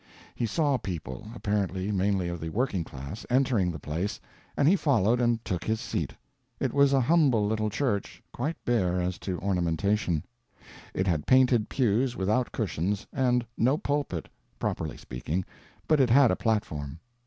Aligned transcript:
He 0.33 0.47
saw 0.47 0.79
people, 0.79 1.27
apparently 1.35 1.91
mainly 1.91 2.27
of 2.27 2.39
the 2.41 2.49
working 2.49 2.83
class, 2.83 3.23
entering 3.29 3.69
the 3.71 3.77
place, 3.77 4.19
and 4.57 4.67
he 4.67 4.75
followed 4.75 5.21
and 5.21 5.45
took 5.45 5.63
his 5.63 5.79
seat. 5.79 6.15
It 6.59 6.73
was 6.73 6.91
a 6.91 7.01
humble 7.01 7.45
little 7.45 7.69
church, 7.69 8.23
quite 8.33 8.55
bare 8.65 8.99
as 8.99 9.19
to 9.19 9.37
ornamentation. 9.41 10.25
It 10.95 11.05
had 11.05 11.27
painted 11.27 11.69
pews 11.69 12.15
without 12.15 12.51
cushions, 12.51 13.05
and 13.13 13.45
no 13.59 13.77
pulpit, 13.77 14.27
properly 14.57 14.97
speaking, 14.97 15.45
but 15.87 15.99
it 15.99 16.09
had 16.09 16.31
a 16.31 16.35
platform. 16.35 16.99